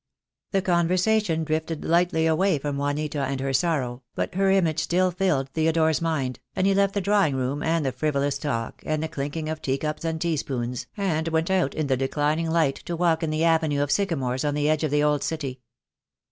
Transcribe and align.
The 0.49 0.63
conversation 0.63 1.43
drifted 1.43 1.85
lightly 1.85 2.25
away 2.25 2.57
from 2.57 2.77
Juanita 2.77 3.19
and 3.19 3.39
her 3.39 3.53
sorrow, 3.53 4.01
but 4.15 4.33
her 4.33 4.49
image 4.49 4.79
still 4.79 5.11
filled 5.11 5.49
Theodore's 5.49 6.01
mind, 6.01 6.39
and 6.55 6.65
he 6.65 6.73
left 6.73 6.95
the 6.95 7.01
drawing 7.01 7.35
room 7.35 7.61
and 7.61 7.85
the 7.85 7.91
frivolous 7.91 8.39
talk 8.39 8.81
and 8.83 9.03
the 9.03 9.07
clinking 9.07 9.47
of 9.47 9.61
teacups 9.61 10.03
and 10.03 10.19
teaspoons, 10.19 10.87
and 10.97 11.27
went 11.27 11.51
out 11.51 11.75
in 11.75 11.85
the 11.85 11.97
declining 11.97 12.49
light 12.49 12.77
to 12.85 12.95
walk 12.95 13.21
in 13.21 13.29
the 13.29 13.43
avenue 13.43 13.83
of 13.83 13.91
sycamores 13.91 14.43
on 14.43 14.55
the 14.55 14.67
edge 14.67 14.83
of 14.83 14.89
the 14.89 15.03
old 15.03 15.21
city. 15.21 15.61